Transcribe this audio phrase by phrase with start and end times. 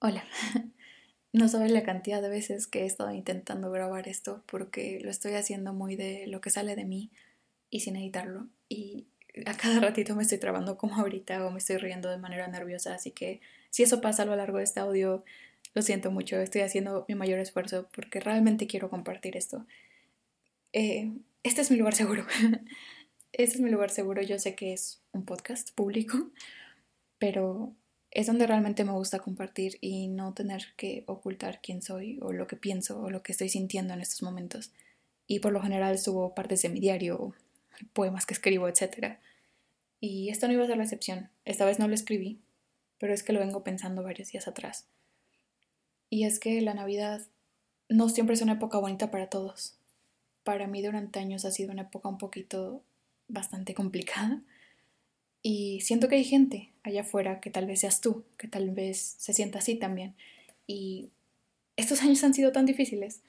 [0.00, 0.24] Hola.
[1.30, 5.34] No sabes la cantidad de veces que he estado intentando grabar esto porque lo estoy
[5.34, 7.10] haciendo muy de lo que sale de mí
[7.68, 8.48] y sin editarlo.
[8.70, 9.08] Y
[9.44, 12.94] a cada ratito me estoy trabando como ahorita o me estoy riendo de manera nerviosa.
[12.94, 15.22] Así que si eso pasa a lo largo de este audio,
[15.74, 16.40] lo siento mucho.
[16.40, 19.66] Estoy haciendo mi mayor esfuerzo porque realmente quiero compartir esto.
[20.72, 21.12] Eh,
[21.42, 22.26] este es mi lugar seguro.
[23.32, 24.22] este es mi lugar seguro.
[24.22, 26.30] Yo sé que es un podcast público,
[27.18, 27.74] pero
[28.10, 32.46] es donde realmente me gusta compartir y no tener que ocultar quién soy o lo
[32.46, 34.72] que pienso o lo que estoy sintiendo en estos momentos.
[35.26, 37.34] Y por lo general subo partes de mi diario,
[37.92, 39.18] poemas que escribo, etc.
[40.00, 41.28] Y esta no iba a ser la excepción.
[41.44, 42.40] Esta vez no lo escribí,
[42.98, 44.86] pero es que lo vengo pensando varios días atrás.
[46.08, 47.20] Y es que la Navidad
[47.90, 49.76] no siempre es una época bonita para todos.
[50.44, 52.82] Para mí durante años ha sido una época un poquito
[53.28, 54.42] bastante complicada
[55.42, 59.16] y siento que hay gente allá afuera que tal vez seas tú, que tal vez
[59.18, 60.14] se sienta así también.
[60.66, 61.10] Y
[61.76, 63.22] estos años han sido tan difíciles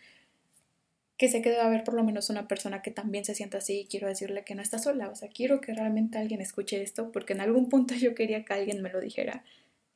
[1.17, 3.81] que sé que debe haber por lo menos una persona que también se sienta así
[3.81, 5.09] y quiero decirle que no está sola.
[5.09, 8.53] O sea, quiero que realmente alguien escuche esto porque en algún punto yo quería que
[8.53, 9.43] alguien me lo dijera.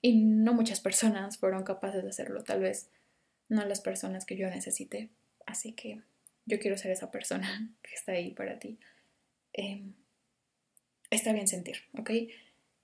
[0.01, 2.89] Y no muchas personas fueron capaces de hacerlo, tal vez
[3.47, 5.09] no las personas que yo necesité.
[5.45, 6.01] Así que
[6.45, 8.77] yo quiero ser esa persona que está ahí para ti.
[9.53, 9.81] Eh,
[11.15, 12.11] está bien sentir, ¿ok?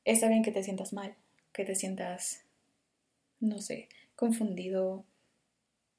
[0.06, 1.16] Está bien que te sientas mal,
[1.54, 2.44] que te sientas,
[3.40, 5.06] no sé, confundido,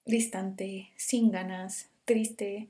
[0.05, 2.69] distante, sin ganas, triste,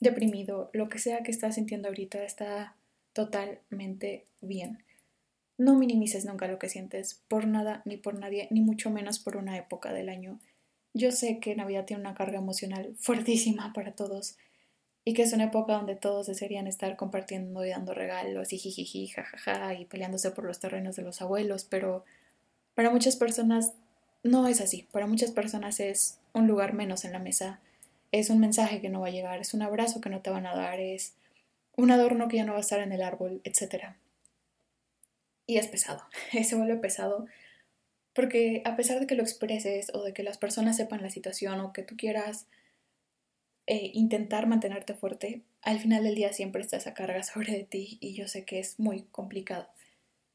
[0.00, 2.76] deprimido, lo que sea que estás sintiendo ahorita está
[3.12, 4.82] totalmente bien.
[5.58, 9.36] No minimices nunca lo que sientes, por nada ni por nadie, ni mucho menos por
[9.36, 10.40] una época del año.
[10.94, 14.36] Yo sé que Navidad tiene una carga emocional fuertísima para todos
[15.04, 19.08] y que es una época donde todos desearían estar compartiendo y dando regalos y jijiji,
[19.08, 22.04] jajaja y peleándose por los terrenos de los abuelos, pero
[22.74, 23.72] para muchas personas
[24.22, 24.86] no es así.
[24.92, 27.60] Para muchas personas es un lugar menos en la mesa,
[28.12, 30.46] es un mensaje que no va a llegar, es un abrazo que no te van
[30.46, 31.14] a dar, es
[31.76, 33.94] un adorno que ya no va a estar en el árbol, etc.
[35.46, 36.02] Y es pesado,
[36.44, 37.26] se vuelve pesado
[38.14, 41.60] porque a pesar de que lo expreses o de que las personas sepan la situación
[41.60, 42.46] o que tú quieras
[43.66, 47.98] eh, intentar mantenerte fuerte, al final del día siempre está esa carga sobre de ti
[48.00, 49.68] y yo sé que es muy complicado.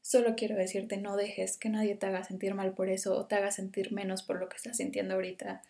[0.02, 3.34] Solo quiero decirte, no dejes que nadie te haga sentir mal por eso o te
[3.34, 5.62] haga sentir menos por lo que estás sintiendo ahorita.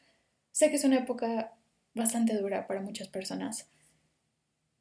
[0.52, 1.54] Sé que es una época
[1.94, 3.68] bastante dura para muchas personas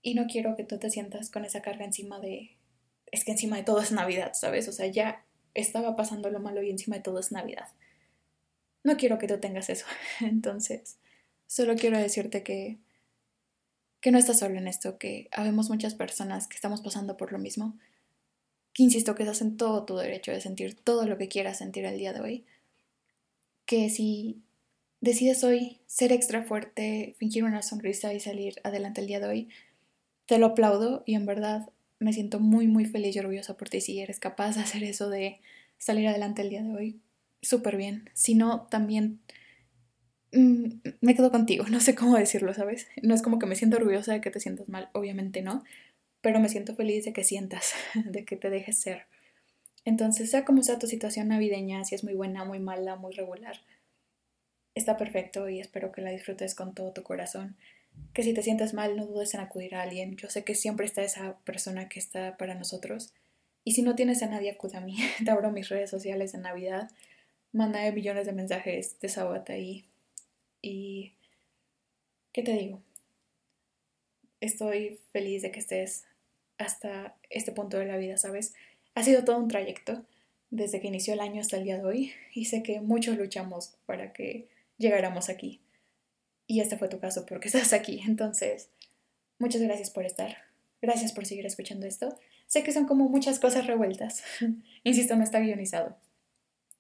[0.06, 2.56] y no quiero que tú te sientas con esa carga encima de...
[3.12, 4.68] Es que encima de todo es Navidad, ¿sabes?
[4.68, 5.26] O sea, ya
[5.56, 7.70] estaba pasando lo malo y encima de todo es Navidad.
[8.84, 9.88] No quiero que tú tengas eso.
[10.22, 11.00] Entonces,
[11.48, 12.78] Solo quiero decirte que,
[14.02, 17.40] que no estás solo en esto, que habemos muchas personas que estamos pasando por lo
[17.40, 17.78] mismo,
[18.74, 21.86] que insisto que estás en todo tu derecho de sentir todo lo que quieras sentir
[21.86, 22.46] el día de hoy,
[23.66, 24.42] que si
[25.02, 29.50] decides hoy ser extra fuerte, fingir una sonrisa y salir adelante el día de hoy,
[30.26, 31.70] te lo aplaudo y en verdad
[32.00, 35.10] me siento muy muy feliz y orgullosa por ti si eres capaz de hacer eso
[35.10, 35.40] de
[35.78, 37.00] salir adelante el día de hoy.
[37.42, 38.10] Súper bien.
[38.14, 39.20] Si no, también
[40.36, 42.88] me quedo contigo, no sé cómo decirlo, ¿sabes?
[43.02, 45.64] No es como que me siento orgullosa de que te sientas mal, obviamente no,
[46.22, 47.74] pero me siento feliz de que sientas,
[48.06, 49.06] de que te dejes ser.
[49.86, 53.62] Entonces, sea como sea tu situación navideña, si es muy buena, muy mala, muy regular,
[54.74, 57.56] está perfecto y espero que la disfrutes con todo tu corazón.
[58.14, 60.18] Que si te sientes mal, no dudes en acudir a alguien.
[60.18, 63.14] Yo sé que siempre está esa persona que está para nosotros.
[63.64, 64.98] Y si no tienes a nadie, acude a mí.
[65.24, 66.90] Te abro mis redes sociales en Navidad.
[67.54, 69.86] Manda millones de mensajes, desahógate ahí
[70.66, 71.14] y,
[72.34, 72.82] ¿qué te digo?
[74.42, 76.06] Estoy feliz de que estés
[76.58, 78.56] hasta este punto de la vida, ¿sabes?
[78.96, 80.06] Ha sido todo un trayecto
[80.50, 83.76] desde que inició el año hasta el día de hoy y sé que muchos luchamos
[83.86, 85.62] para que llegáramos aquí.
[86.48, 88.02] Y este fue tu caso porque estás aquí.
[88.08, 88.70] Entonces,
[89.38, 90.36] muchas gracias por estar.
[90.82, 92.18] Gracias por seguir escuchando esto.
[92.48, 94.24] Sé que son como muchas cosas revueltas.
[94.84, 95.96] Insisto, no está guionizado.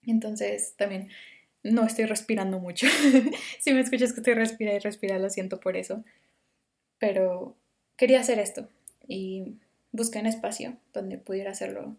[0.03, 1.09] Entonces, también
[1.65, 2.87] no estoy respirando mucho.
[3.59, 6.03] si me escuchas que estoy respirando y respirando, lo siento por eso.
[6.99, 7.55] Pero
[7.97, 8.69] quería hacer esto
[9.07, 9.55] y
[9.91, 11.97] busqué un espacio donde pudiera hacerlo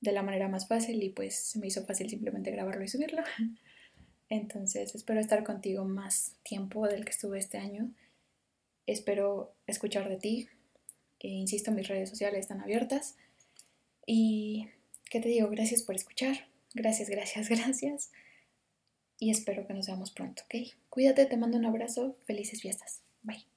[0.00, 3.22] de la manera más fácil y pues se me hizo fácil simplemente grabarlo y subirlo.
[4.30, 7.90] Entonces espero estar contigo más tiempo del que estuve este año.
[8.86, 10.48] Espero escuchar de ti.
[11.20, 13.16] E insisto, mis redes sociales están abiertas.
[14.06, 14.70] Y,
[15.10, 15.50] ¿qué te digo?
[15.50, 16.48] Gracias por escuchar.
[16.72, 18.10] Gracias, gracias, gracias
[19.18, 20.72] y espero que nos veamos pronto, ¿ok?
[20.90, 23.00] Cuídate, te mando un abrazo, felices fiestas.
[23.22, 23.53] Bye.